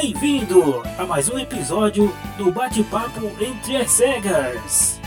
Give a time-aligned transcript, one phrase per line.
[0.00, 5.00] Bem-vindo a mais um episódio do Bate-Papo Entre as Cegas.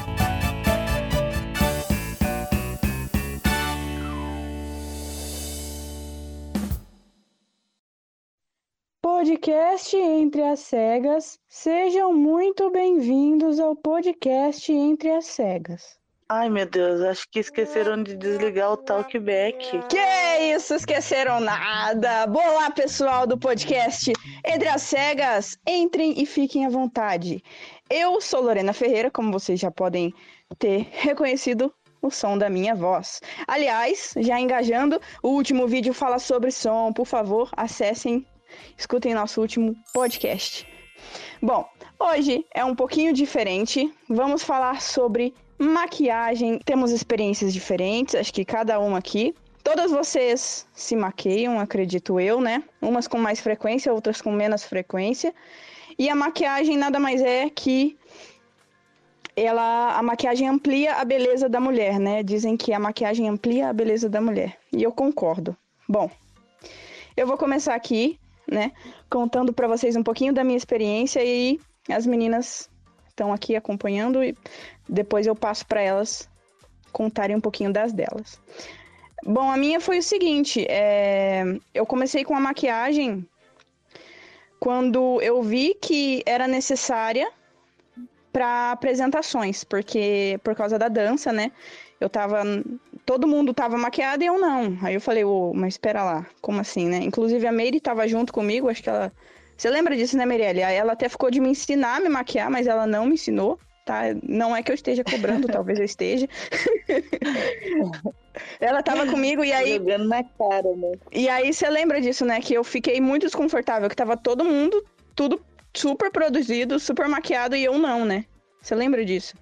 [9.01, 16.00] Podcast Entre as Cegas, sejam muito bem-vindos ao podcast Entre as Cegas.
[16.33, 19.81] Ai meu Deus, acho que esqueceram de desligar o talkback.
[19.89, 22.25] Que isso, esqueceram nada!
[22.31, 24.13] Olá, pessoal do podcast
[24.45, 27.43] Entre as Cegas, entrem e fiquem à vontade.
[27.89, 30.13] Eu sou Lorena Ferreira, como vocês já podem
[30.57, 31.69] ter reconhecido
[32.01, 33.19] o som da minha voz.
[33.45, 38.25] Aliás, já engajando, o último vídeo fala sobre som, por favor, acessem
[38.77, 40.65] escutem nosso último podcast.
[41.41, 41.67] Bom,
[41.99, 43.93] hoje é um pouquinho diferente.
[44.07, 46.59] Vamos falar sobre maquiagem.
[46.59, 49.33] Temos experiências diferentes, acho que cada uma aqui.
[49.63, 52.63] Todas vocês se maqueiam, acredito eu, né?
[52.81, 55.33] Umas com mais frequência, outras com menos frequência.
[55.99, 57.97] E a maquiagem nada mais é que
[59.35, 62.23] ela a maquiagem amplia a beleza da mulher, né?
[62.23, 64.57] Dizem que a maquiagem amplia a beleza da mulher.
[64.73, 65.55] E eu concordo.
[65.87, 66.09] Bom,
[67.15, 68.19] eu vou começar aqui
[68.51, 68.71] né?
[69.09, 72.69] Contando para vocês um pouquinho da minha experiência e as meninas
[73.21, 74.35] estão aqui acompanhando e
[74.89, 76.27] depois eu passo para elas
[76.91, 78.41] contarem um pouquinho das delas.
[79.23, 81.43] Bom, a minha foi o seguinte: é...
[81.73, 83.25] eu comecei com a maquiagem
[84.59, 87.31] quando eu vi que era necessária
[88.33, 91.51] para apresentações, porque por causa da dança, né?
[91.99, 92.43] Eu tava
[93.05, 94.77] todo mundo tava maquiado e eu não.
[94.81, 96.97] Aí eu falei, ô, mas espera lá, como assim, né?
[96.97, 99.11] Inclusive a Meire tava junto comigo, acho que ela.
[99.61, 100.63] Você lembra disso, né, Meirelle?
[100.63, 103.59] Aí ela até ficou de me ensinar a me maquiar, mas ela não me ensinou,
[103.85, 104.05] tá?
[104.27, 106.27] Não é que eu esteja cobrando, talvez eu esteja.
[108.59, 109.77] ela tava comigo e aí.
[109.77, 110.93] Jogando na cara, né?
[111.11, 112.41] E aí você lembra disso, né?
[112.41, 115.39] Que eu fiquei muito desconfortável, que tava todo mundo, tudo
[115.75, 118.25] super produzido, super maquiado e eu não, né?
[118.63, 119.35] Você lembra disso?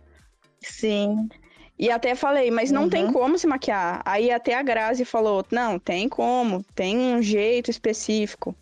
[0.59, 1.29] Sim.
[1.77, 2.89] E até falei, mas não uhum.
[2.89, 4.01] tem como se maquiar.
[4.03, 8.53] Aí até a Grazi falou: não, tem como, tem um jeito específico.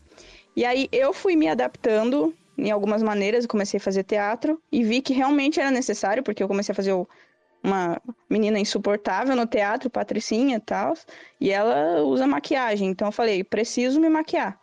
[0.57, 5.03] E aí eu fui me adaptando em algumas maneiras, comecei a fazer teatro e vi
[5.03, 6.95] que realmente era necessário, porque eu comecei a fazer
[7.63, 10.95] uma menina insuportável no teatro, Patricinha e tal,
[11.39, 12.89] e ela usa maquiagem.
[12.89, 14.59] Então eu falei: preciso me maquiar.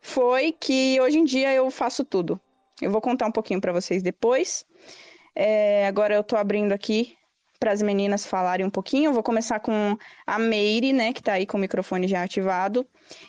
[0.00, 2.40] Foi que hoje em dia eu faço tudo.
[2.80, 4.64] Eu vou contar um pouquinho para vocês depois.
[5.34, 7.17] É, agora eu tô abrindo aqui
[7.58, 9.08] para as meninas falarem um pouquinho.
[9.08, 9.96] Eu vou começar com
[10.26, 12.86] a Meire, né, que está aí com o microfone já ativado,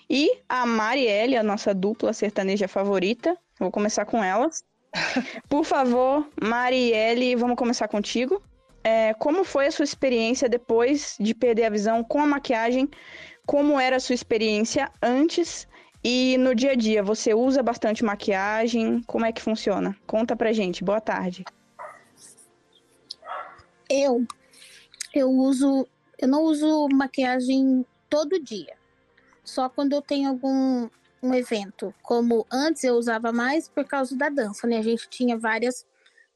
[0.09, 3.31] e a Marielle, a nossa dupla sertaneja favorita.
[3.31, 4.63] Eu vou começar com elas.
[5.49, 8.41] Por favor, Marielle, vamos começar contigo.
[8.83, 12.89] É, como foi a sua experiência depois de perder a visão com a maquiagem?
[13.45, 15.67] Como era a sua experiência antes
[16.03, 17.03] e no dia a dia?
[17.03, 19.01] Você usa bastante maquiagem?
[19.05, 19.95] Como é que funciona?
[20.07, 20.83] Conta pra gente.
[20.83, 21.43] Boa tarde.
[23.89, 24.25] Eu,
[25.13, 28.77] eu uso, eu não uso maquiagem todo dia.
[29.43, 30.89] Só quando eu tenho algum
[31.21, 31.93] um evento.
[32.01, 34.77] Como antes eu usava mais por causa da dança, né?
[34.77, 35.85] A gente tinha várias,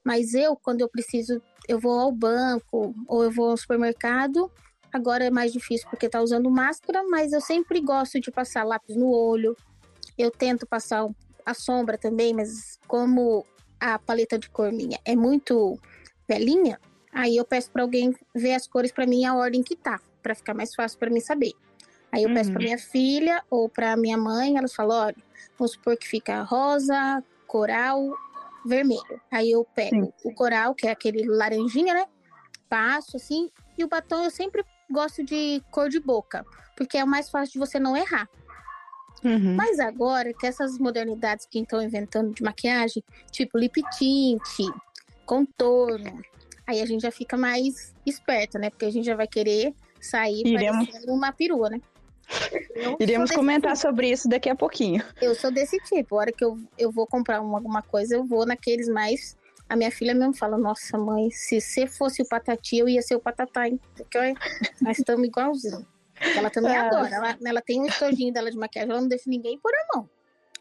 [0.04, 4.52] mas eu, quando eu preciso, eu vou ao banco ou eu vou ao supermercado.
[4.92, 8.96] Agora é mais difícil porque tá usando máscara, mas eu sempre gosto de passar lápis
[8.96, 9.56] no olho.
[10.18, 11.08] Eu tento passar
[11.46, 13.46] a sombra também, mas como
[13.80, 15.80] a paleta de cor minha é muito
[16.28, 16.80] velhinha,
[17.14, 20.34] Aí eu peço para alguém ver as cores para mim a ordem que tá, para
[20.34, 21.52] ficar mais fácil para mim saber.
[22.12, 22.36] Aí eu uhum.
[22.36, 25.16] peço para minha filha ou para minha mãe, elas falam, olha,
[25.58, 28.16] vamos supor que fica rosa, coral,
[28.66, 29.22] vermelho.
[29.32, 30.14] Aí eu pego Sim.
[30.24, 32.06] o coral, que é aquele laranjinha, né?
[32.70, 37.08] Passo assim, e o batom eu sempre gosto de cor de boca, porque é o
[37.08, 38.28] mais fácil de você não errar.
[39.24, 39.56] Uhum.
[39.56, 44.42] Mas agora que essas modernidades que estão inventando de maquiagem, tipo lip tint,
[45.26, 46.22] contorno,
[46.66, 48.70] Aí a gente já fica mais esperta, né?
[48.70, 50.88] Porque a gente já vai querer sair Iremos...
[50.88, 51.82] parecendo uma perua, né?
[53.00, 53.82] Iremos comentar tipo.
[53.88, 55.04] sobre isso daqui a pouquinho.
[55.22, 56.16] Eu sou desse tipo.
[56.16, 59.38] A hora que eu, eu vou comprar uma, alguma coisa, eu vou naqueles mais.
[59.70, 63.16] A minha filha mesmo fala: Nossa, mãe, se você fosse o Patati, eu ia ser
[63.16, 63.80] o Patatá, hein?
[63.96, 64.34] Porque
[64.82, 65.86] nós estamos igualzinho.
[66.36, 66.88] Ela também ah.
[66.88, 67.16] adora.
[67.16, 70.10] Ela, ela tem um estojinho dela de maquiagem, ela não deixa ninguém pôr a mão.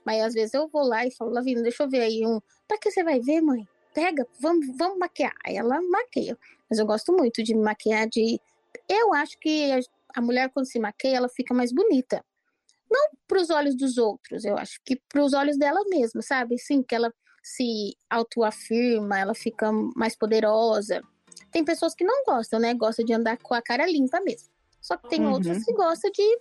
[0.04, 2.40] Mas às vezes eu vou lá e falo: Lavina, deixa eu ver aí um.
[2.66, 3.66] Pra que você vai ver, mãe?
[3.92, 5.34] Pega, vamos, vamos maquiar.
[5.44, 6.38] Aí ela maqueia.
[6.68, 8.40] Mas eu gosto muito de me maquiar de.
[8.88, 9.80] Eu acho que
[10.14, 12.24] a mulher, quando se maqueia, ela fica mais bonita.
[12.90, 16.58] Não para os olhos dos outros, eu acho que para os olhos dela mesma, sabe?
[16.58, 17.12] Sim, que ela
[17.42, 21.02] se autoafirma, ela fica mais poderosa.
[21.50, 22.74] Tem pessoas que não gostam, né?
[22.74, 24.48] Gostam de andar com a cara limpa mesmo.
[24.80, 25.32] Só que tem uhum.
[25.32, 26.38] outras que gostam de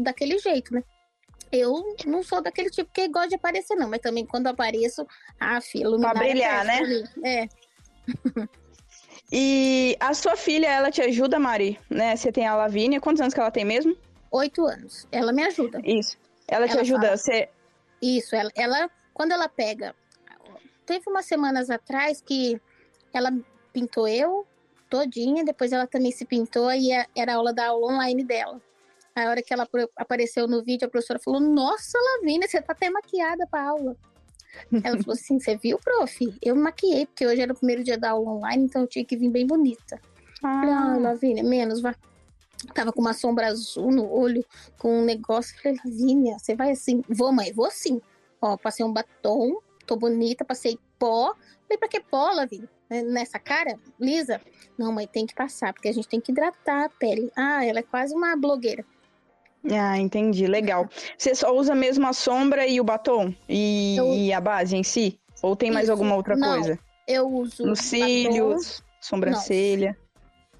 [0.00, 0.82] daquele jeito, né?
[1.50, 5.06] Eu não sou daquele tipo que gosta de aparecer, não, mas também quando apareço,
[5.40, 7.04] ah, iluminar Pra brilhar, é né?
[7.24, 7.48] É,
[9.32, 11.78] E a sua filha, ela te ajuda, Mari?
[11.90, 12.16] Né?
[12.16, 13.00] Você tem a Lavínia.
[13.00, 13.96] Quantos anos que ela tem mesmo?
[14.30, 15.06] oito anos.
[15.10, 15.80] Ela me ajuda.
[15.84, 16.16] Isso.
[16.46, 17.02] Ela te Ela ajuda.
[17.02, 17.48] fala- Você...
[18.00, 19.94] Isso, ela, ela, quando ela pega.
[20.86, 22.58] Teve umas semanas atrás que
[23.12, 23.30] ela
[23.72, 24.46] pintou eu
[24.88, 28.60] todinha, depois ela também se pintou e a- era a aula da aula online dela.
[29.26, 32.88] A hora que ela apareceu no vídeo, a professora falou: Nossa, Lavínia, você tá até
[32.88, 33.96] maquiada pra aula.
[34.82, 36.38] Ela falou assim: Você viu, prof?
[36.40, 39.04] Eu me maquiei, porque hoje era o primeiro dia da aula online, então eu tinha
[39.04, 40.00] que vir bem bonita.
[40.40, 41.94] Falei, ah, Ah, Lavínia, menos, vai.
[42.74, 44.44] Tava com uma sombra azul no olho,
[44.78, 45.56] com um negócio.
[45.60, 47.02] Falei, Lavínia, você vai assim?
[47.08, 48.00] Vou, mãe, vou sim.
[48.40, 51.34] Ó, passei um batom, tô bonita, passei pó.
[51.62, 52.68] Falei, pra que pó, Lavínia?
[52.88, 54.40] Né, Nessa cara, lisa?
[54.76, 57.30] Não, mãe, tem que passar, porque a gente tem que hidratar a pele.
[57.36, 58.84] Ah, ela é quase uma blogueira.
[59.70, 60.46] Ah, entendi.
[60.46, 60.88] Legal.
[61.16, 63.34] Você só usa mesmo a sombra e o batom?
[63.48, 65.18] E, Eu- e a base em si?
[65.42, 65.92] Ou tem mais Isso.
[65.92, 66.78] alguma outra Não, coisa?
[67.06, 67.64] Eu uso.
[67.64, 67.88] Nos batom.
[67.88, 69.96] cílios, sobrancelha.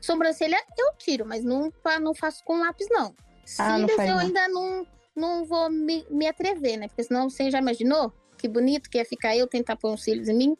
[0.00, 3.14] Sobrancelha eu tiro, mas não, não faço com lápis, não.
[3.58, 4.22] Ah, não Cílios faz, eu não.
[4.22, 4.86] ainda não,
[5.16, 6.86] não vou me, me atrever, né?
[6.88, 10.28] Porque senão você já imaginou que bonito que ia ficar eu tentar pôr uns cílios
[10.28, 10.56] em mim?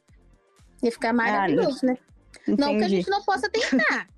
[0.83, 1.97] Ia ficar maravilhoso, né?
[2.47, 2.97] Não que a Entendi.
[2.97, 4.09] gente não possa tentar.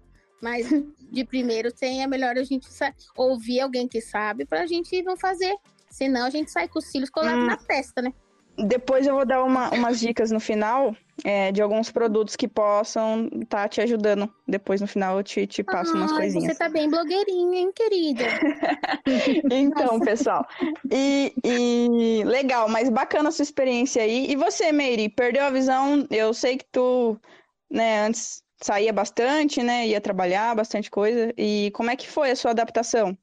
[0.40, 0.68] Mas
[1.10, 2.68] de primeiro tem, é melhor a gente
[3.16, 5.54] ouvir alguém que sabe pra gente não fazer.
[5.90, 7.46] Senão a gente sai com os cílios colados Hum.
[7.46, 8.12] na testa, né?
[8.58, 10.94] Depois eu vou dar uma- umas dicas no final
[11.24, 14.30] é, de alguns produtos que possam estar te ajudando.
[14.46, 16.52] Depois no final eu te, te passo umas Ai, coisinhas.
[16.52, 18.24] Você tá bem blogueirinha, hein, querida?
[19.50, 20.46] Então, pessoal.
[20.90, 24.30] E, e legal, mas bacana a sua experiência aí.
[24.30, 26.06] E você, Meire, perdeu a visão?
[26.10, 27.18] Eu sei que tu,
[27.70, 29.86] né, antes saía bastante, né?
[29.88, 31.32] Ia trabalhar, bastante coisa.
[31.36, 33.16] E como é que foi a sua adaptação?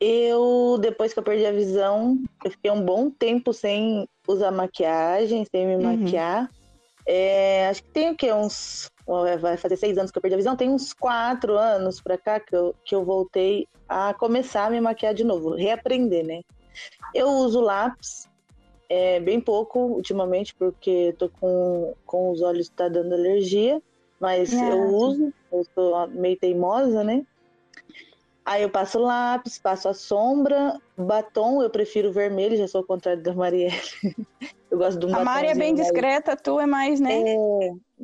[0.00, 5.46] Eu, depois que eu perdi a visão, eu fiquei um bom tempo sem usar maquiagem,
[5.50, 5.82] sem me Uhum.
[5.82, 6.50] maquiar.
[7.06, 8.32] É, acho que tem o quê?
[8.32, 8.90] Uns.
[9.40, 10.56] Vai fazer seis anos que eu perdi a visão.
[10.56, 14.80] Tem uns quatro anos pra cá que eu, que eu voltei a começar a me
[14.80, 16.40] maquiar de novo, reaprender, né?
[17.14, 18.28] Eu uso lápis,
[18.88, 23.82] é, bem pouco ultimamente, porque tô com, com os olhos tá dando alergia,
[24.20, 27.24] mas Ah, eu uso, eu sou meio teimosa, né?
[28.44, 33.22] Aí eu passo lápis, passo a sombra, batom, eu prefiro vermelho, já sou ao contrário
[33.22, 33.74] da Marielle.
[34.70, 37.22] Eu gosto de um A Mari é bem batomzinho discreta, tu é mais, né?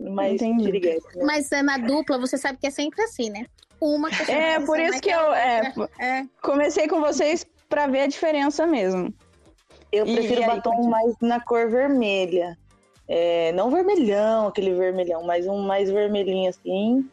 [0.04, 0.70] mais, mais Entendi.
[1.16, 1.24] né?
[1.24, 3.44] Mas é, na dupla, você sabe que é sempre assim, né?
[3.80, 5.74] Uma que É, por isso mais que eu é.
[5.98, 6.26] É.
[6.40, 9.12] comecei com vocês pra ver a diferença mesmo.
[9.92, 10.90] Eu E- prefiro aí, batom continua.
[10.90, 12.56] mais na cor vermelha.
[13.08, 17.08] É, não vermelhão, aquele vermelhão, mas um mais vermelhinho assim.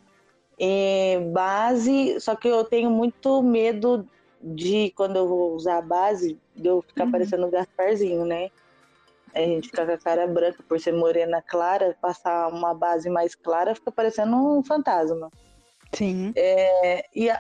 [0.60, 4.06] É, base, só que eu tenho muito medo
[4.42, 7.12] de, quando eu vou usar a base, de eu ficar Uhum.
[7.12, 8.50] parecendo um Gasparzinho, né?
[9.34, 13.36] A gente fica com a cara branca por ser morena clara, passar uma base mais
[13.36, 15.30] clara, fica parecendo um fantasma.
[15.94, 16.32] Sim.
[16.36, 17.40] É, e a,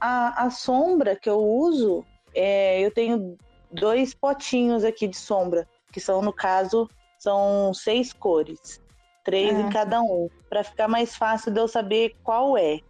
[0.00, 2.04] a, a sombra que eu uso,
[2.34, 3.36] é, eu tenho
[3.74, 6.88] dois potinhos aqui de sombra, que são, no caso,
[7.18, 8.80] são seis cores,
[9.24, 12.80] três Ah, em cada um, para ficar mais fácil de eu saber qual é.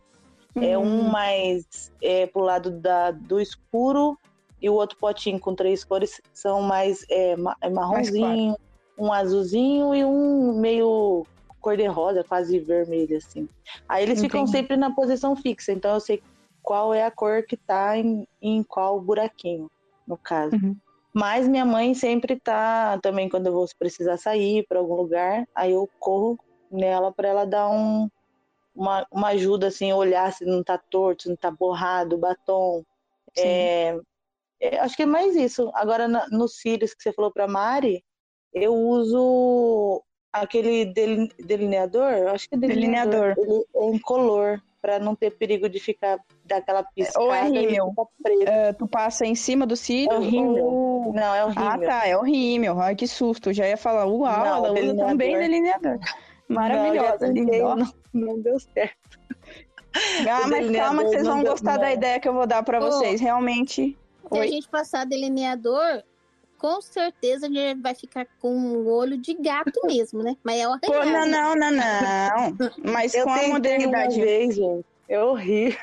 [0.60, 1.64] É um Hum, mais
[2.02, 4.16] é, pro lado da, do escuro
[4.62, 8.56] e o outro potinho com três cores são mais é, é marronzinho,
[8.96, 11.26] um azulzinho e um meio
[11.60, 13.48] cor-de-rosa, quase vermelho, assim.
[13.88, 14.50] Aí eles ficam Entendi.
[14.52, 16.22] sempre na posição fixa, então eu sei
[16.62, 19.66] qual é a cor que tá em, em qual buraquinho,
[20.06, 20.54] no caso.
[20.56, 20.76] Uhum.
[21.14, 25.72] Mas minha mãe sempre tá, também quando eu vou precisar sair para algum lugar, aí
[25.72, 26.38] eu corro
[26.70, 28.08] nela para ela dar um,
[28.74, 32.84] uma, uma ajuda, assim, olhar se não tá torto, se não tá borrado, batom.
[33.38, 33.96] É,
[34.60, 35.70] é, acho que é mais isso.
[35.74, 38.04] Agora, na, nos cílios que você falou pra Mari,
[38.52, 40.02] eu uso
[40.42, 45.66] aquele deli- delineador, eu acho que é delineador, ele é incolor, para não ter perigo
[45.68, 47.94] de ficar daquela piscada Ou é rímel.
[48.46, 50.62] Ah, tu passa em cima do cílio É o rímel.
[50.64, 51.12] ou...
[51.14, 51.88] Não, é o Ah, rímel.
[51.88, 52.78] tá, é o rímel.
[52.78, 53.50] Ai, que susto.
[53.50, 55.06] Já ia falar, uau, Não, ela usa delineador.
[55.08, 55.98] também delineador.
[56.46, 57.18] Não, Maravilhosa.
[57.18, 57.74] tentei, linda.
[57.76, 59.18] não, não deu certo.
[60.28, 61.92] Ah, mas calma que vocês delineador vão não gostar da não.
[61.92, 62.82] ideia que eu vou dar pra Ô.
[62.90, 63.20] vocês.
[63.20, 63.96] Realmente.
[64.30, 64.48] Se a Oi.
[64.48, 66.02] gente passar delineador,
[66.64, 70.34] com certeza a gente vai ficar com o olho de gato mesmo, né?
[70.42, 72.56] Mas é Pô, não, não, não, não.
[72.90, 74.16] Mas Eu com a modernidade.
[74.16, 74.86] uma vez, gente.
[75.06, 75.78] Eu ri.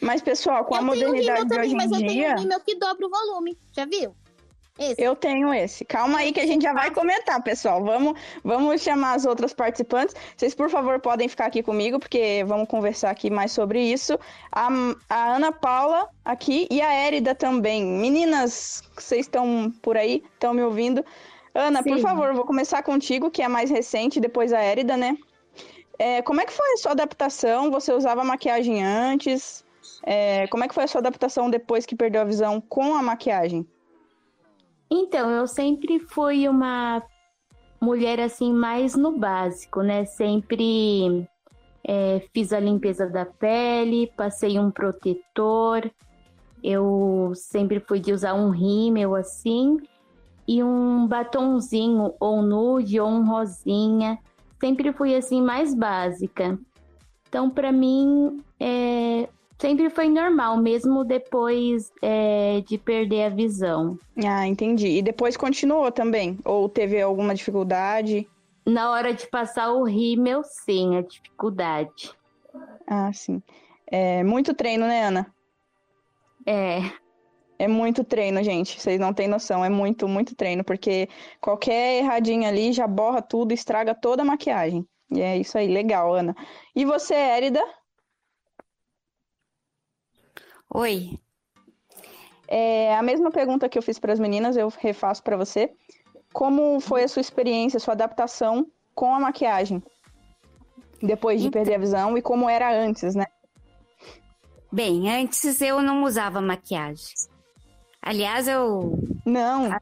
[0.00, 2.12] Mas, pessoal, com a eu tenho um rímel modernidade também, hoje mas eu em tenho
[2.12, 2.34] dia.
[2.34, 3.58] um rímel que dobra o volume.
[3.70, 4.16] Já viu?
[4.80, 4.94] Esse.
[4.98, 5.84] Eu tenho esse.
[5.84, 7.84] Calma aí que a gente já vai comentar, pessoal.
[7.84, 10.16] Vamos, vamos chamar as outras participantes.
[10.34, 14.18] Vocês, por favor, podem ficar aqui comigo, porque vamos conversar aqui mais sobre isso.
[14.50, 14.68] A,
[15.10, 17.84] a Ana Paula aqui e a Érida também.
[17.84, 20.24] Meninas, vocês estão por aí?
[20.32, 21.04] Estão me ouvindo?
[21.54, 21.90] Ana, Sim.
[21.90, 25.18] por favor, vou começar contigo, que é mais recente, depois a Érida, né?
[25.98, 27.70] É, como é que foi a sua adaptação?
[27.70, 29.62] Você usava maquiagem antes?
[30.04, 33.02] É, como é que foi a sua adaptação depois que perdeu a visão com a
[33.02, 33.66] maquiagem?
[34.90, 37.02] Então, eu sempre fui uma
[37.80, 40.04] mulher assim mais no básico, né?
[40.04, 41.26] Sempre
[41.86, 45.90] é, fiz a limpeza da pele, passei um protetor.
[46.62, 49.78] Eu sempre fui de usar um rímel assim
[50.46, 54.18] e um batonzinho ou nude ou um rosinha.
[54.58, 56.58] Sempre fui assim mais básica.
[57.28, 59.28] Então, para mim, é,
[59.60, 63.98] sempre foi normal, mesmo depois é, de perder a visão.
[64.24, 64.88] Ah, entendi.
[64.88, 66.38] E depois continuou também?
[66.44, 68.26] Ou teve alguma dificuldade?
[68.66, 72.12] Na hora de passar o rímel, sim, a dificuldade.
[72.86, 73.42] Ah, sim.
[73.86, 75.26] É muito treino, né, Ana?
[76.46, 76.80] É.
[77.58, 78.80] É muito treino, gente.
[78.80, 79.64] Vocês não têm noção.
[79.64, 80.64] É muito, muito treino.
[80.64, 81.08] Porque
[81.40, 84.86] qualquer erradinha ali já borra tudo, estraga toda a maquiagem.
[85.10, 85.68] E é isso aí.
[85.68, 86.34] Legal, Ana.
[86.74, 87.62] E você, Érida?
[90.72, 91.18] Oi.
[92.46, 95.72] É, a mesma pergunta que eu fiz para as meninas, eu refaço para você.
[96.32, 99.82] Como foi a sua experiência, sua adaptação com a maquiagem?
[101.02, 101.60] Depois de então...
[101.60, 103.26] perder a visão e como era antes, né?
[104.72, 107.06] Bem, antes eu não usava maquiagem.
[108.02, 108.98] Aliás, eu.
[109.26, 109.76] Não.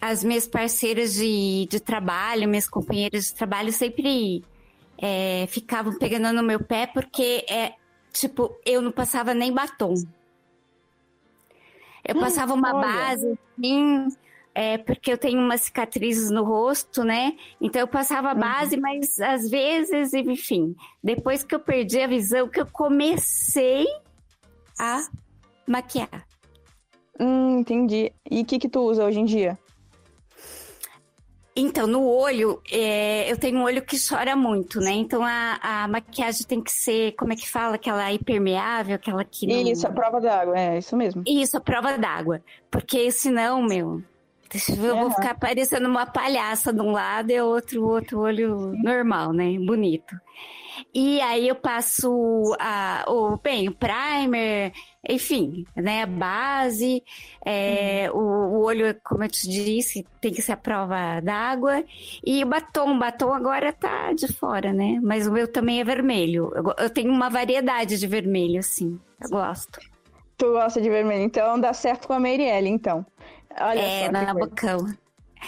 [0.00, 4.42] As minhas parceiras de, de trabalho, minhas companheiras de trabalho sempre
[4.98, 7.74] é, ficavam pegando no meu pé porque, é,
[8.12, 9.94] tipo, eu não passava nem batom.
[12.04, 12.86] Eu passava uma Olha.
[12.86, 14.08] base, assim,
[14.54, 17.36] é, porque eu tenho umas cicatrizes no rosto, né?
[17.60, 18.40] Então eu passava uhum.
[18.40, 18.82] base, uhum.
[18.82, 23.86] mas às vezes, enfim, depois que eu perdi a visão, que eu comecei
[24.78, 25.06] a
[25.66, 26.26] maquiar.
[27.20, 28.12] Hum, entendi.
[28.30, 29.58] E o que que tu usa hoje em dia?
[31.54, 34.92] Então, no olho, é, eu tenho um olho que chora muito, né?
[34.92, 37.74] Então a, a, maquiagem tem que ser, como é que fala?
[37.74, 39.70] Aquela impermeável, aquela que não...
[39.70, 41.22] Isso, a prova d'água, é isso mesmo.
[41.26, 42.40] Isso, a prova d'água.
[42.70, 44.02] Porque senão, meu,
[44.68, 49.58] eu vou ficar parecendo uma palhaça de um lado e outro, outro olho normal, né?
[49.58, 50.14] Bonito.
[50.94, 54.72] E aí eu passo a, o, bem, o primer,
[55.08, 57.02] enfim, né, a base,
[57.44, 58.18] é, uhum.
[58.18, 61.84] o, o, olho, como eu te disse, tem que ser a prova d'água,
[62.24, 65.84] e o batom, o batom agora tá de fora, né, mas o meu também é
[65.84, 69.80] vermelho, eu, eu tenho uma variedade de vermelho, assim, eu gosto.
[70.36, 73.04] Tu gosta de vermelho, então dá certo com a Meirelle, então.
[73.60, 74.86] Olha é, só, na bocão.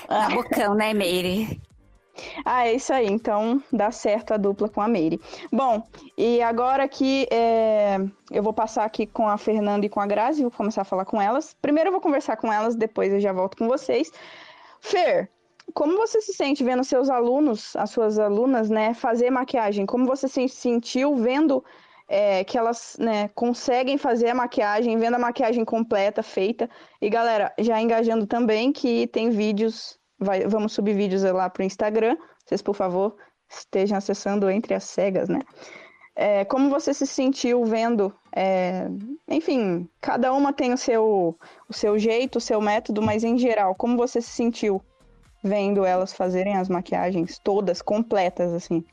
[0.08, 0.28] Ah.
[0.28, 1.60] Na bocão, né, Meire?
[2.44, 3.06] Ah, é isso aí.
[3.06, 5.20] Então dá certo a dupla com a Meire.
[5.52, 5.82] Bom,
[6.16, 7.98] e agora que é,
[8.30, 11.04] eu vou passar aqui com a Fernanda e com a Grazi, vou começar a falar
[11.04, 11.54] com elas.
[11.60, 14.12] Primeiro eu vou conversar com elas, depois eu já volto com vocês.
[14.80, 15.30] Fer,
[15.72, 19.86] como você se sente vendo seus alunos, as suas alunas, né, fazer maquiagem?
[19.86, 21.64] Como você se sentiu vendo
[22.06, 26.68] é, que elas né, conseguem fazer a maquiagem, vendo a maquiagem completa, feita?
[27.00, 31.66] E galera, já engajando também que tem vídeos vai, vamos subir vídeos lá para o
[31.66, 32.16] Instagram.
[32.44, 33.14] Vocês, por favor,
[33.48, 35.40] estejam acessando Entre as Cegas, né?
[36.16, 38.14] É, como você se sentiu vendo?
[38.34, 38.88] É,
[39.28, 41.36] enfim, cada uma tem o seu,
[41.68, 44.80] o seu jeito, o seu método, mas em geral, como você se sentiu
[45.42, 48.84] vendo elas fazerem as maquiagens todas completas, assim?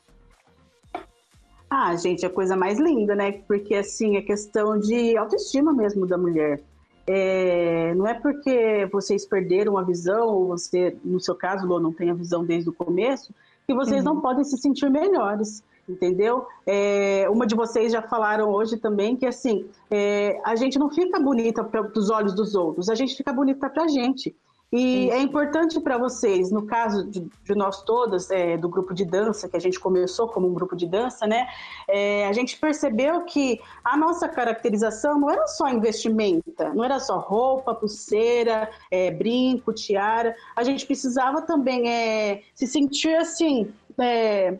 [1.70, 3.32] Ah, gente, a coisa mais linda, né?
[3.48, 6.60] Porque, assim, é questão de autoestima mesmo da mulher.
[7.06, 11.92] É, não é porque vocês perderam a visão, ou você, no seu caso, Lô, não
[11.92, 13.34] tem a visão desde o começo,
[13.66, 14.14] que vocês uhum.
[14.14, 16.46] não podem se sentir melhores, entendeu?
[16.66, 21.18] É, uma de vocês já falaram hoje também que, assim, é, a gente não fica
[21.18, 24.34] bonita para os olhos dos outros, a gente fica bonita para a gente.
[24.72, 29.04] E é importante para vocês, no caso de, de nós todas, é, do grupo de
[29.04, 31.46] dança, que a gente começou como um grupo de dança, né?
[31.86, 37.18] É, a gente percebeu que a nossa caracterização não era só investimenta, não era só
[37.18, 40.34] roupa, pulseira, é, brinco, tiara.
[40.56, 43.70] A gente precisava também é, se sentir assim.
[43.98, 44.56] É,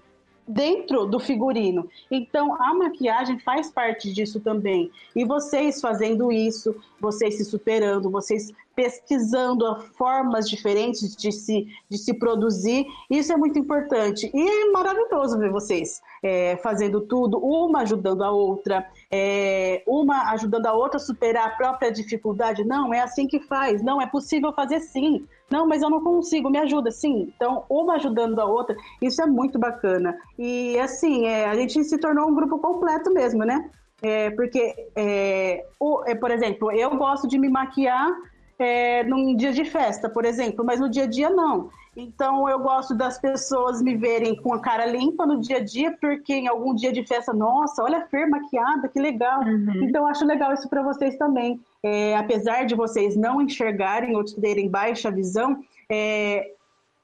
[0.46, 1.88] dentro do figurino.
[2.10, 4.90] Então, a maquiagem faz parte disso também.
[5.14, 12.14] E vocês fazendo isso, vocês se superando, vocês pesquisando formas diferentes de se, de se
[12.14, 14.30] produzir, isso é muito importante.
[14.32, 20.66] E é maravilhoso ver vocês é, fazendo tudo, uma ajudando a outra, é, uma ajudando
[20.66, 22.64] a outra a superar a própria dificuldade.
[22.64, 23.82] Não, é assim que faz.
[23.82, 25.26] Não, é possível fazer sim.
[25.50, 26.90] Não, mas eu não consigo, me ajuda.
[26.90, 30.16] Sim, então uma ajudando a outra, isso é muito bacana.
[30.38, 33.70] E assim, é, a gente se tornou um grupo completo mesmo, né?
[34.00, 38.10] É, porque, é, o, é, por exemplo, eu gosto de me maquiar
[38.58, 41.70] é, num dia de festa, por exemplo, mas no dia a dia não.
[41.94, 45.96] Então eu gosto das pessoas me verem com a cara limpa no dia a dia,
[46.00, 49.40] porque em algum dia de festa, nossa, olha a Fer maquiada, que legal.
[49.42, 49.84] Uhum.
[49.84, 51.60] Então eu acho legal isso para vocês também.
[51.82, 56.52] É, apesar de vocês não enxergarem ou terem baixa visão, é,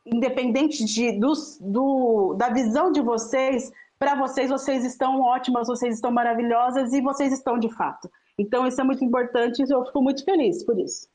[0.06, 6.10] independente de, do, do, da visão de vocês, para vocês, vocês estão ótimas, vocês estão
[6.10, 8.08] maravilhosas e vocês estão de fato.
[8.38, 11.08] Então isso é muito importante e eu fico muito feliz por isso.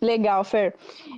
[0.00, 0.74] Legal, Fer.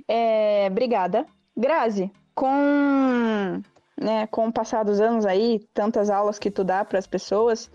[0.07, 1.25] É, obrigada.
[1.55, 3.61] Grazi, com,
[3.99, 7.69] né, com o passar dos anos aí, tantas aulas que tu dá para as pessoas,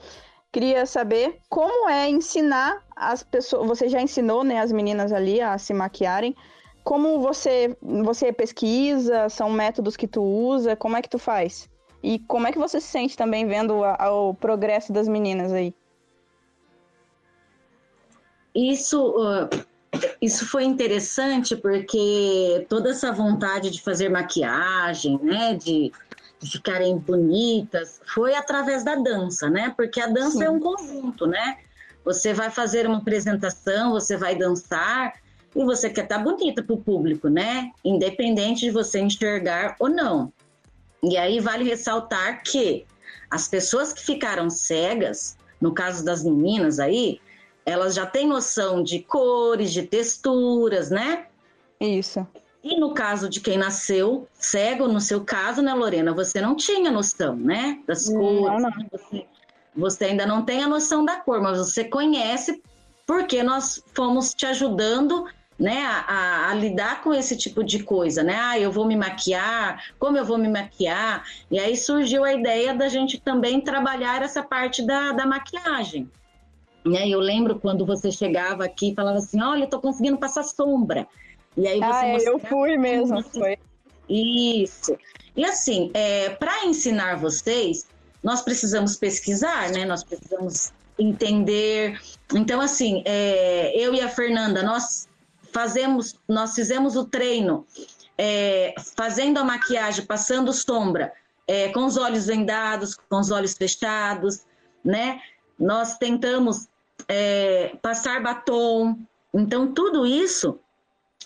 [0.52, 3.66] queria saber como é ensinar as pessoas.
[3.66, 6.34] Você já ensinou, né, as meninas ali a se maquiarem.
[6.84, 9.28] Como você você pesquisa?
[9.28, 10.76] São métodos que tu usa?
[10.76, 11.68] Como é que tu faz?
[12.02, 15.52] E como é que você se sente também vendo a, a, o progresso das meninas
[15.52, 15.74] aí?
[18.54, 19.48] Isso, uh,
[20.21, 25.92] isso foi interessante porque toda essa vontade de fazer maquiagem, né, de,
[26.40, 29.73] de ficarem bonitas, foi através da dança, né?
[29.76, 30.45] Porque a dança Sim.
[30.45, 31.59] é um conjunto, né?
[32.04, 35.14] Você vai fazer uma apresentação, você vai dançar
[35.54, 37.71] e você quer estar bonita para o público, né?
[37.85, 40.33] Independente de você enxergar ou não.
[41.02, 42.85] E aí vale ressaltar que
[43.30, 47.21] as pessoas que ficaram cegas, no caso das meninas aí,
[47.68, 51.26] elas já têm noção de cores, de texturas, né?
[51.78, 52.26] Isso.
[52.64, 56.90] E no caso de quem nasceu cego, no seu caso, né, Lorena, você não tinha
[56.90, 57.80] noção, né?
[57.87, 58.62] Das cores.
[58.62, 58.72] Não, não.
[58.90, 59.26] Você,
[59.76, 62.62] você ainda não tem a noção da cor, mas você conhece
[63.06, 65.26] porque nós fomos te ajudando
[65.58, 68.38] né, a, a, lidar com esse tipo de coisa, né?
[68.40, 71.25] Ah, eu vou me maquiar, como eu vou me maquiar?
[71.50, 76.08] E aí surgiu a ideia da gente também trabalhar essa parte da, da maquiagem.
[76.85, 77.08] Né?
[77.08, 81.06] Eu lembro quando você chegava aqui e falava assim: Olha, eu tô conseguindo passar sombra.
[81.56, 81.85] E aí você.
[81.85, 83.58] Ah, é, eu fui mesmo, foi.
[84.08, 84.97] Isso.
[85.36, 87.86] E assim, é, para ensinar vocês,
[88.23, 89.84] nós precisamos pesquisar, né?
[89.84, 92.00] Nós precisamos entender.
[92.34, 95.08] Então, assim, é, eu e a Fernanda, nós
[95.52, 97.67] fazemos, nós fizemos o treino
[98.17, 101.12] é, fazendo a maquiagem, passando sombra,
[101.47, 104.43] é, com os olhos vendados, com os olhos fechados,
[104.84, 105.21] né?
[105.58, 106.68] Nós tentamos
[107.08, 108.99] é, passar batom.
[109.34, 110.58] Então, tudo isso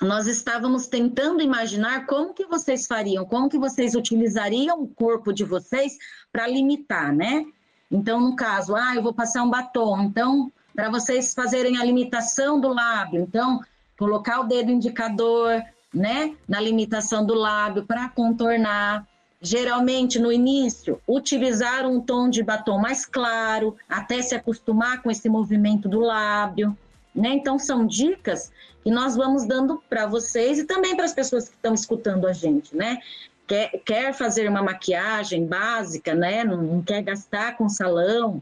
[0.00, 5.44] nós estávamos tentando imaginar como que vocês fariam, como que vocês utilizariam o corpo de
[5.44, 5.96] vocês
[6.32, 7.44] para limitar, né?
[7.90, 10.00] Então, no caso, ah, eu vou passar um batom.
[10.02, 13.60] Então, para vocês fazerem a limitação do lábio, então,
[13.98, 19.06] colocar o dedo indicador, né, na limitação do lábio para contornar.
[19.44, 25.28] Geralmente, no início, utilizar um tom de batom mais claro, até se acostumar com esse
[25.28, 26.78] movimento do lábio.
[27.12, 27.30] Né?
[27.30, 28.52] Então, são dicas
[28.84, 32.32] que nós vamos dando para vocês e também para as pessoas que estão escutando a
[32.32, 32.98] gente, né?
[33.44, 36.44] Quer, quer fazer uma maquiagem básica, né?
[36.44, 38.40] Não, não quer gastar com salão.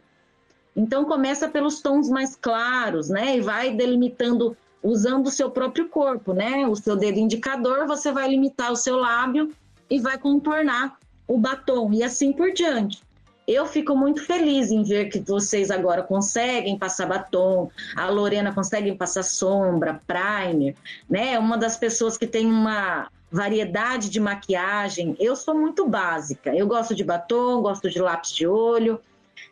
[0.76, 3.38] Então, começa pelos tons mais claros, né?
[3.38, 6.66] E vai delimitando usando o seu próprio corpo, né?
[6.68, 9.50] O seu dedo indicador, você vai limitar o seu lábio
[9.90, 13.02] e vai contornar o batom e assim por diante.
[13.46, 18.94] Eu fico muito feliz em ver que vocês agora conseguem passar batom, a Lorena consegue
[18.94, 20.76] passar sombra, primer,
[21.08, 21.36] né?
[21.38, 25.16] Uma das pessoas que tem uma variedade de maquiagem.
[25.18, 26.54] Eu sou muito básica.
[26.54, 29.00] Eu gosto de batom, gosto de lápis de olho,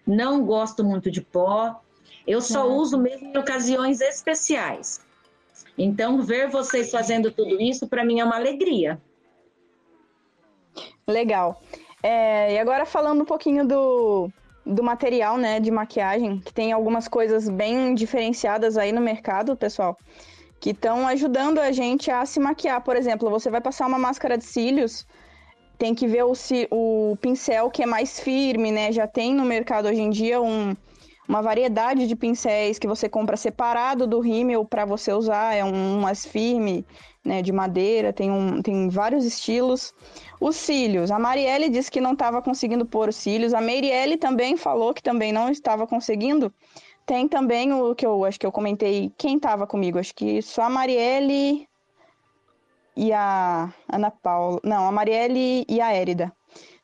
[0.07, 1.81] não gosto muito de pó.
[2.27, 5.01] Eu só uso mesmo em ocasiões especiais.
[5.77, 9.01] Então, ver vocês fazendo tudo isso, para mim, é uma alegria.
[11.09, 11.61] Legal.
[12.03, 14.31] É, e agora falando um pouquinho do,
[14.64, 19.97] do material, né, de maquiagem, que tem algumas coisas bem diferenciadas aí no mercado, pessoal,
[20.61, 22.83] que estão ajudando a gente a se maquiar.
[22.83, 25.07] Por exemplo, você vai passar uma máscara de cílios,
[25.79, 26.33] tem que ver o,
[26.71, 28.92] o pincel que é mais firme, né?
[28.92, 30.77] Já tem no mercado hoje em dia um,
[31.27, 35.55] uma variedade de pincéis que você compra separado do rímel para você usar.
[35.55, 36.85] É um mais firme,
[37.29, 39.95] né, de madeira, tem, um, tem vários estilos.
[40.41, 44.57] Os cílios, a Marielle disse que não estava conseguindo pôr os cílios, a Meirielle também
[44.57, 46.53] falou que também não estava conseguindo.
[47.05, 49.99] Tem também o que eu acho que eu comentei, quem estava comigo?
[49.99, 51.69] Acho que só a Marielle
[52.97, 54.61] e a Ana Paula.
[54.64, 56.33] Não, a Marielle e a Érida.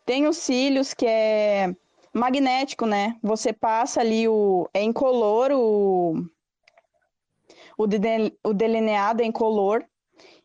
[0.07, 1.75] Tem os cílios que é
[2.13, 3.17] magnético, né?
[3.23, 4.69] Você passa ali o.
[4.73, 6.25] É incolor, o.
[7.77, 9.85] O delineado é incolor.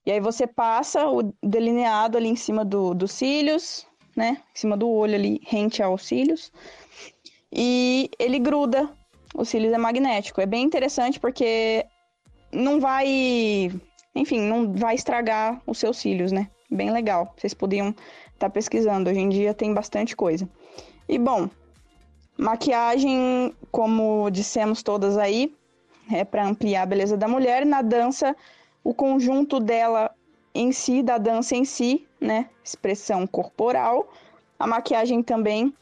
[0.06, 3.86] E aí você passa o delineado ali em cima do, dos cílios,
[4.16, 4.38] né?
[4.56, 6.52] Em cima do olho ali, rente aos cílios.
[7.52, 8.90] E ele gruda.
[9.34, 10.42] O cílios é magnético.
[10.42, 11.86] É bem interessante porque
[12.52, 13.72] não vai.
[14.16, 16.50] Enfim, não vai estragar os seus cílios, né?
[16.70, 17.34] Bem legal.
[17.38, 18.00] Vocês podiam estar
[18.40, 19.10] tá pesquisando.
[19.10, 20.50] Hoje em dia tem bastante coisa.
[21.08, 21.50] E bom,
[22.38, 25.54] maquiagem, como dissemos todas aí,
[26.12, 27.66] é para ampliar a beleza da mulher.
[27.66, 28.36] Na dança,
[28.84, 30.12] o conjunto dela
[30.54, 32.50] em si, da dança em si, né?
[32.64, 34.12] Expressão corporal.
[34.58, 35.74] A maquiagem também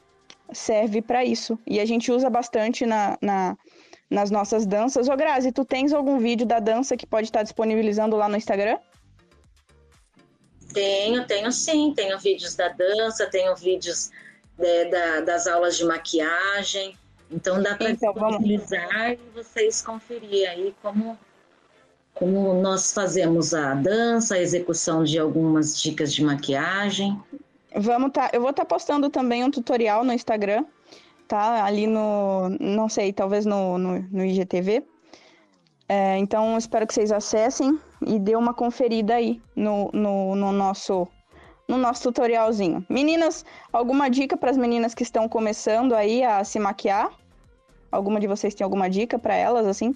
[0.51, 1.57] serve para isso.
[1.65, 3.57] E a gente usa bastante na, na,
[4.09, 5.07] nas nossas danças.
[5.09, 8.77] Ô, Grazi, tu tens algum vídeo da dança que pode estar disponibilizando lá no Instagram?
[10.73, 11.93] Tenho, tenho sim.
[11.95, 14.11] Tenho vídeos da dança, tenho vídeos
[14.57, 16.95] de, da, das aulas de maquiagem.
[17.29, 19.19] Então dá para então, disponibilizar vamos...
[19.19, 21.17] e vocês conferir aí como
[22.19, 27.19] como nós fazemos a dança, a execução de algumas dicas de maquiagem.
[27.75, 30.65] Vamos tá, eu vou estar tá postando também um tutorial no Instagram,
[31.27, 31.63] tá?
[31.63, 34.83] Ali no, não sei, talvez no, no, no IGTV.
[35.89, 41.07] É, então, espero que vocês acessem e dê uma conferida aí no, no, no nosso
[41.67, 42.85] no nosso tutorialzinho.
[42.89, 47.11] Meninas, alguma dica para as meninas que estão começando aí a se maquiar?
[47.91, 49.93] Alguma de vocês tem alguma dica para elas assim?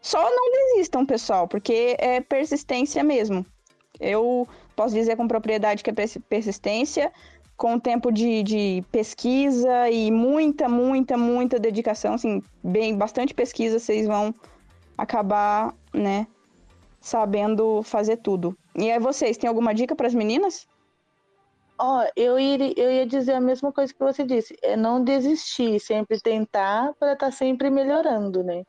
[0.00, 3.44] Só não desistam, pessoal, porque é persistência mesmo.
[4.00, 5.94] Eu posso dizer com propriedade que é
[6.28, 7.12] persistência,
[7.56, 14.06] com tempo de, de pesquisa e muita, muita, muita dedicação, assim, bem, bastante pesquisa, vocês
[14.06, 14.32] vão
[14.96, 16.28] acabar, né,
[17.00, 18.56] sabendo fazer tudo.
[18.76, 20.68] E aí, vocês, tem alguma dica para as meninas?
[21.80, 25.80] Ó, oh, eu, eu ia dizer a mesma coisa que você disse, é não desistir,
[25.80, 28.64] sempre tentar para estar tá sempre melhorando, né?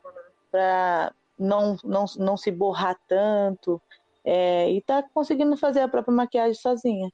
[0.52, 3.82] Para não, não, não se borrar tanto
[4.24, 7.10] é, e tá conseguindo fazer a própria maquiagem sozinha.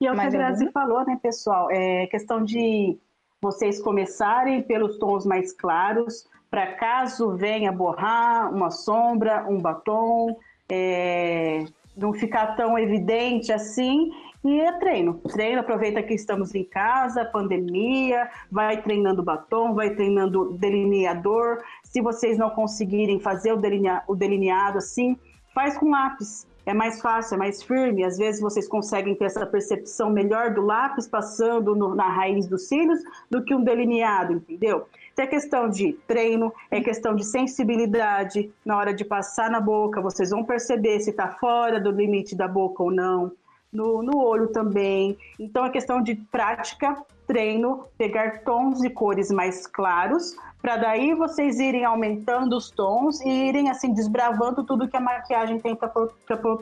[0.00, 1.68] E é o que a Grazi falou, né, pessoal?
[1.70, 2.98] É questão de
[3.40, 10.36] vocês começarem pelos tons mais claros, para caso venha borrar uma sombra, um batom,
[10.68, 11.64] é,
[11.96, 14.10] não ficar tão evidente assim,
[14.44, 15.14] e é treino.
[15.30, 21.62] Treino, aproveita que estamos em casa, pandemia, vai treinando batom, vai treinando delineador.
[21.84, 25.16] Se vocês não conseguirem fazer o, delinea o delineado assim,
[25.54, 26.46] faz com lápis.
[26.64, 28.04] É mais fácil, é mais firme.
[28.04, 32.68] Às vezes vocês conseguem ter essa percepção melhor do lápis passando no, na raiz dos
[32.68, 34.86] cílios do que um delineado, entendeu?
[35.12, 40.00] Então é questão de treino, é questão de sensibilidade na hora de passar na boca.
[40.00, 43.32] Vocês vão perceber se está fora do limite da boca ou não
[43.72, 45.16] no, no olho também.
[45.38, 51.58] Então é questão de prática, treino, pegar tons e cores mais claros, para daí vocês
[51.58, 55.90] irem aumentando os tons e irem assim desbravando tudo que a maquiagem tem para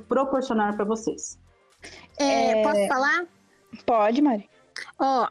[0.09, 1.39] proporcionar para vocês.
[2.19, 2.63] É, é...
[2.63, 3.27] Posso falar?
[3.85, 4.49] Pode, Mari.
[4.99, 5.29] Ó,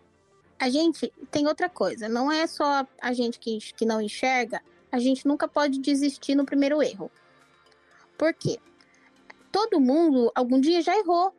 [0.60, 4.62] a gente tem outra coisa, não é só a gente que, que não enxerga,
[4.92, 7.10] a gente nunca pode desistir no primeiro erro.
[8.18, 8.60] Por quê?
[9.52, 11.34] Todo mundo algum dia já errou.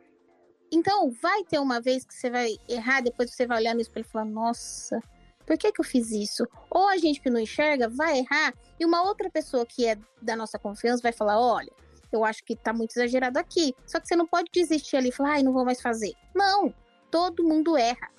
[0.71, 4.05] Então, vai ter uma vez que você vai errar, depois você vai olhar no espelho
[4.07, 5.01] e falar: Nossa,
[5.45, 6.47] por que, que eu fiz isso?
[6.69, 10.35] Ou a gente que não enxerga vai errar e uma outra pessoa que é da
[10.35, 11.71] nossa confiança vai falar: Olha,
[12.11, 13.75] eu acho que tá muito exagerado aqui.
[13.85, 16.13] Só que você não pode desistir ali e falar: Ai, não vou mais fazer.
[16.33, 16.73] Não,
[17.09, 18.09] todo mundo erra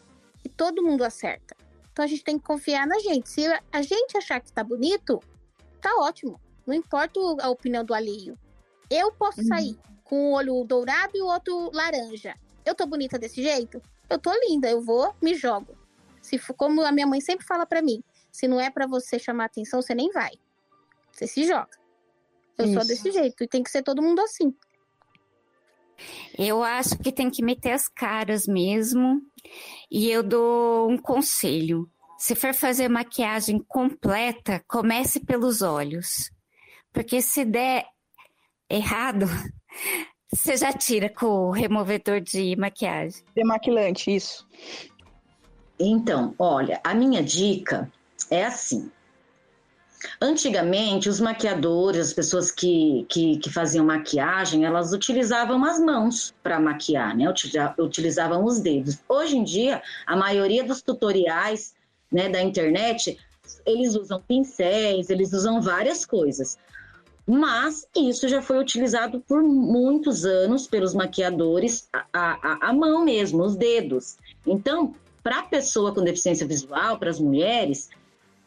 [0.45, 1.57] e todo mundo acerta.
[1.91, 3.29] Então a gente tem que confiar na gente.
[3.29, 5.21] Se a gente achar que tá bonito,
[5.81, 6.41] tá ótimo.
[6.67, 8.39] Não importa a opinião do alheio.
[8.91, 9.47] Eu posso uhum.
[9.47, 9.79] sair
[10.13, 12.35] com o olho dourado e o outro laranja.
[12.67, 13.81] Eu tô bonita desse jeito?
[14.11, 15.75] Eu tô linda, eu vou, me jogo.
[16.21, 19.19] Se for, como a minha mãe sempre fala para mim, se não é para você
[19.19, 20.33] chamar atenção, você nem vai.
[21.11, 21.71] Você se joga.
[22.59, 22.75] Eu Isso.
[22.75, 24.55] sou desse jeito e tem que ser todo mundo assim.
[26.39, 29.23] Eu acho que tem que meter as caras mesmo.
[29.91, 31.91] E eu dou um conselho.
[32.19, 36.31] Se for fazer maquiagem completa, comece pelos olhos.
[36.93, 37.87] Porque se der
[38.69, 39.27] errado,
[40.33, 43.23] você já tira com o removedor de maquiagem.
[43.35, 44.47] Demaquilante, isso.
[45.79, 47.91] Então, olha, a minha dica
[48.31, 48.91] é assim.
[50.21, 56.59] Antigamente, os maquiadores, as pessoas que, que, que faziam maquiagem, elas utilizavam as mãos para
[56.59, 57.33] maquiar, né?
[57.79, 58.99] Utilizavam os dedos.
[59.09, 61.75] Hoje em dia, a maioria dos tutoriais
[62.11, 63.19] né, da internet,
[63.65, 66.59] eles usam pincéis, eles usam várias coisas.
[67.27, 73.43] Mas isso já foi utilizado por muitos anos pelos maquiadores, a, a, a mão mesmo,
[73.45, 74.17] os dedos.
[74.47, 77.91] Então, para a pessoa com deficiência visual, para as mulheres,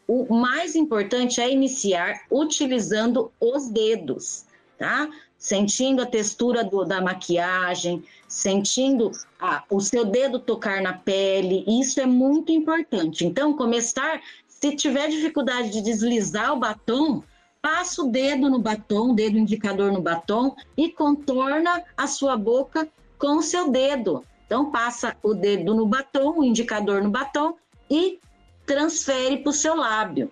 [0.06, 4.44] o mais importante é iniciar utilizando os dedos,
[4.78, 5.08] tá?
[5.38, 9.10] Sentindo a textura do, da maquiagem, sentindo
[9.40, 13.26] ah, o seu dedo tocar na pele, isso é muito importante.
[13.26, 17.22] Então, começar, se tiver dificuldade de deslizar o batom,
[17.66, 22.88] passa o dedo no batom, o dedo indicador no batom e contorna a sua boca
[23.18, 24.24] com o seu dedo.
[24.46, 27.56] Então, passa o dedo no batom, o indicador no batom
[27.90, 28.20] e
[28.64, 30.30] transfere para o seu lábio.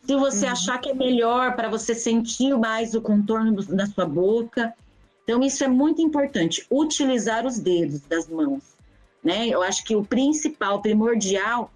[0.00, 0.52] Se você uhum.
[0.52, 4.72] achar que é melhor para você sentir mais o contorno do, da sua boca.
[5.24, 8.62] Então, isso é muito importante, utilizar os dedos das mãos.
[9.22, 9.46] Né?
[9.46, 11.70] Eu acho que o principal, primordial,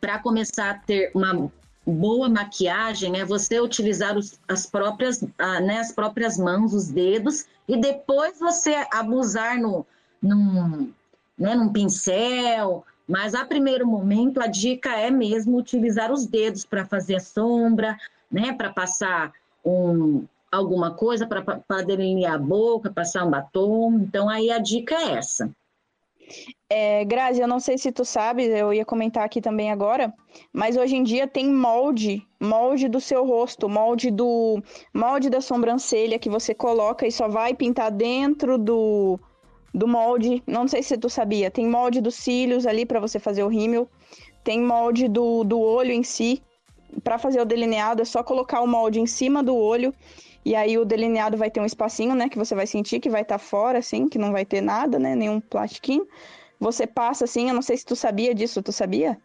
[0.00, 1.50] para começar a ter uma
[1.92, 5.22] boa maquiagem é você utilizar os, as, próprias,
[5.62, 9.86] né, as próprias mãos, os dedos, e depois você abusar no,
[10.22, 10.92] num,
[11.38, 16.84] né, num pincel mas a primeiro momento a dica é mesmo utilizar os dedos para
[16.84, 17.96] fazer a sombra,
[18.30, 19.32] né, para passar
[19.64, 23.94] um, alguma coisa, para delinear a boca, passar um batom.
[24.00, 25.48] Então aí a dica é essa.
[26.68, 30.12] É, Grazi, eu não sei se tu sabe, eu ia comentar aqui também agora,
[30.52, 34.60] mas hoje em dia tem molde, molde do seu rosto, molde do
[34.92, 39.18] molde da sobrancelha que você coloca e só vai pintar dentro do
[39.72, 40.42] do molde.
[40.46, 43.88] Não sei se tu sabia, tem molde dos cílios ali para você fazer o rímel,
[44.42, 46.42] tem molde do, do olho em si.
[47.04, 49.94] Para fazer o delineado é só colocar o molde em cima do olho
[50.46, 53.22] e aí o delineado vai ter um espacinho, né, que você vai sentir que vai
[53.22, 56.06] estar tá fora assim, que não vai ter nada, né, nenhum plastiquinho.
[56.60, 59.18] Você passa assim, eu não sei se tu sabia disso, tu sabia?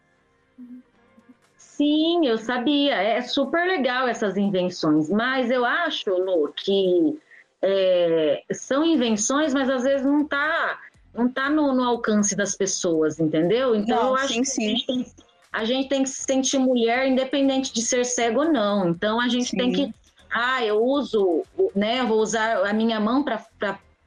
[1.56, 2.96] Sim, eu sabia.
[2.96, 7.16] É super legal essas invenções, mas eu acho, Lu, que
[7.62, 10.80] é, são invenções, mas às vezes não está
[11.14, 13.76] não tá no, no, alcance das pessoas, entendeu?
[13.76, 14.64] Então não, eu acho sim, que sim.
[14.64, 15.06] A, gente tem,
[15.52, 18.88] a, gente tem, que se sentir mulher independente de ser cego ou não.
[18.88, 19.56] Então a gente sim.
[19.56, 20.01] tem que.
[20.32, 21.42] Ah, eu uso,
[21.74, 22.02] né?
[22.02, 23.44] Vou usar a minha mão para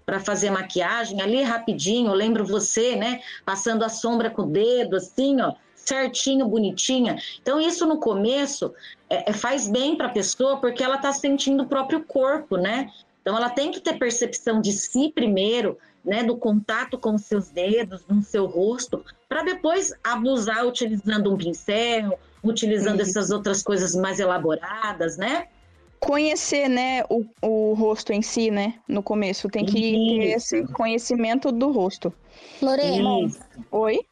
[0.06, 4.96] para fazer maquiagem ali rapidinho, eu lembro você, né, passando a sombra com o dedo,
[4.98, 7.18] assim, ó, certinho, bonitinha.
[7.42, 8.74] Então, isso no começo
[9.10, 12.92] é, é faz bem para a pessoa, porque ela está sentindo o próprio corpo, né?
[13.22, 17.50] Então, ela tem que ter percepção de si primeiro, né, do contato com os seus
[17.50, 23.10] dedos, no seu rosto, para depois abusar utilizando um pincel, utilizando Isso.
[23.10, 25.48] essas outras coisas mais elaboradas, né?
[26.00, 29.50] Conhecer, né, o, o rosto em si, né, no começo.
[29.50, 30.20] Tem que Isso.
[30.20, 32.14] ter esse conhecimento do rosto.
[32.62, 33.28] Lorena,
[33.72, 34.06] oi?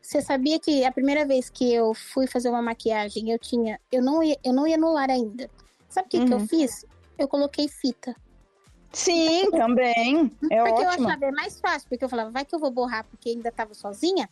[0.00, 4.02] Você sabia que a primeira vez que eu fui fazer uma maquiagem, eu tinha, eu
[4.02, 5.50] não ia, eu não ia no lar ainda.
[5.88, 6.26] Sabe o que, uhum.
[6.26, 6.48] que eu uhum.
[6.48, 6.84] fiz?
[7.18, 8.14] Eu coloquei fita.
[8.92, 10.30] Sim, também.
[10.50, 11.04] É porque ótimo.
[11.04, 13.74] eu achava mais fácil, porque eu falava, vai que eu vou borrar porque ainda estava
[13.74, 14.28] sozinha.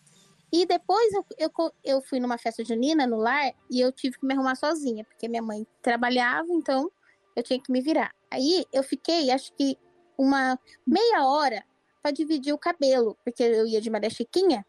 [0.53, 1.51] E depois eu, eu,
[1.83, 5.27] eu fui numa festa junina no lar e eu tive que me arrumar sozinha, porque
[5.27, 6.91] minha mãe trabalhava, então
[7.35, 8.15] eu tinha que me virar.
[8.31, 9.79] Aí eu fiquei, acho que
[10.19, 11.65] uma meia hora
[12.03, 14.67] para dividir o cabelo, porque eu ia de Maria Chiquinha.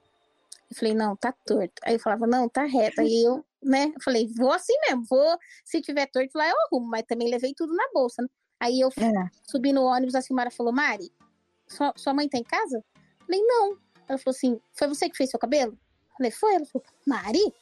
[0.70, 1.74] Eu falei, não, tá torto.
[1.84, 3.02] Aí eu falava, não, tá reto.
[3.02, 6.88] Aí eu, né, eu falei, vou assim mesmo, vou, se tiver torto lá eu arrumo,
[6.88, 8.30] mas também levei tudo na bolsa, né?
[8.58, 9.12] Aí eu é.
[9.44, 11.12] subi no ônibus, a Silmara falou, Mari,
[11.68, 12.78] sua, sua mãe tá em casa?
[12.78, 13.78] Eu falei, não.
[14.08, 15.74] Ela falou assim, foi você que fez seu cabelo?
[15.74, 16.56] Eu falei, foi.
[16.56, 17.54] Ela falou, Mari,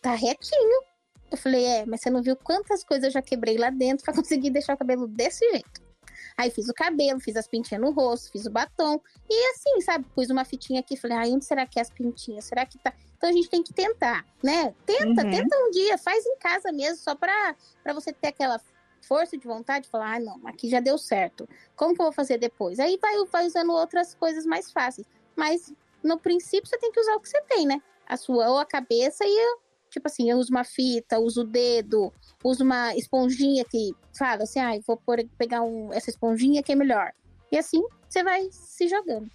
[0.00, 0.82] tá retinho.
[1.30, 4.14] Eu falei, é, mas você não viu quantas coisas eu já quebrei lá dentro pra
[4.14, 5.88] conseguir deixar o cabelo desse jeito.
[6.36, 9.00] Aí fiz o cabelo, fiz as pintinhas no rosto, fiz o batom.
[9.28, 12.44] E assim, sabe, pus uma fitinha aqui, falei, ai, onde será que é as pintinhas?
[12.44, 12.92] Será que tá.
[13.16, 14.72] Então a gente tem que tentar, né?
[14.86, 15.30] Tenta, uhum.
[15.30, 18.60] tenta um dia, faz em casa mesmo, só pra, pra você ter aquela
[19.02, 21.48] força de vontade de falar, ah, não, aqui já deu certo.
[21.74, 22.78] Como que eu vou fazer depois?
[22.78, 25.06] Aí vai, vai usando outras coisas mais fáceis.
[25.34, 27.80] Mas no princípio você tem que usar o que você tem, né?
[28.06, 29.58] A sua ou a cabeça e eu,
[29.90, 34.60] tipo assim, eu uso uma fita, uso o dedo, uso uma esponjinha que fala assim,
[34.60, 37.12] ah, vou por, pegar um, essa esponjinha que é melhor.
[37.50, 39.30] E assim você vai se jogando.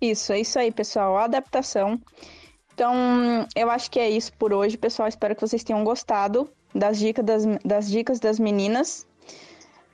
[0.00, 1.16] Isso, é isso aí, pessoal.
[1.16, 2.00] A adaptação.
[2.72, 2.94] Então,
[3.56, 5.08] eu acho que é isso por hoje, pessoal.
[5.08, 9.06] Espero que vocês tenham gostado das dicas das, das, dicas das meninas.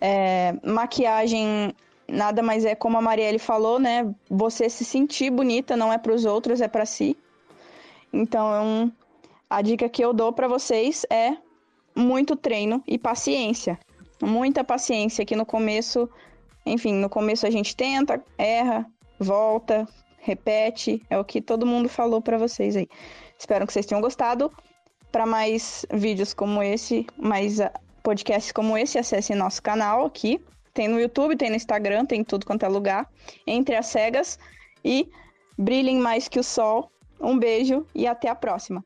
[0.01, 1.75] É, maquiagem
[2.09, 4.15] nada mais é como a Marielle falou, né?
[4.31, 7.17] Você se sentir bonita não é para os outros, é para si.
[8.13, 8.93] Então,
[9.49, 11.37] a dica que eu dou para vocês é
[11.95, 13.79] muito treino e paciência.
[14.23, 16.09] Muita paciência que no começo,
[16.65, 18.87] enfim, no começo a gente tenta, erra,
[19.19, 19.87] volta,
[20.19, 22.89] repete, é o que todo mundo falou para vocês aí.
[23.39, 24.51] Espero que vocês tenham gostado.
[25.13, 30.41] Para mais vídeos como esse, mais ah, podcasts como esse, acesse nosso canal aqui.
[30.75, 33.09] Tem no YouTube, tem no Instagram, tem tudo quanto é lugar.
[33.47, 34.39] Entre as cegas
[34.85, 35.09] e
[35.57, 36.91] brilhem mais que o sol.
[37.21, 38.85] Um beijo e até a próxima.